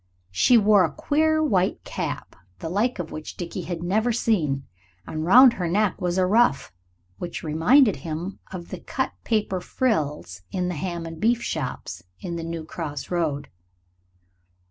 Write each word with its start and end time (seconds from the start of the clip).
She 0.31 0.57
wore 0.57 0.83
a 0.83 0.91
queer 0.91 1.43
white 1.43 1.83
cap, 1.83 2.35
the 2.57 2.69
like 2.69 2.97
of 2.97 3.11
which 3.11 3.37
Dickie 3.37 3.65
had 3.65 3.83
never 3.83 4.11
seen, 4.11 4.65
and 5.05 5.23
round 5.23 5.53
her 5.53 5.67
neck 5.67 6.01
was 6.01 6.17
a 6.17 6.25
ruff 6.25 6.73
which 7.19 7.43
reminded 7.43 7.97
him 7.97 8.39
of 8.51 8.69
the 8.69 8.79
cut 8.79 9.11
paper 9.23 9.61
frills 9.61 10.41
in 10.49 10.69
the 10.69 10.73
ham 10.75 11.05
and 11.05 11.19
beef 11.19 11.43
shops 11.43 12.01
in 12.19 12.35
the 12.35 12.43
New 12.43 12.65
Cross 12.65 13.11
Road. 13.11 13.47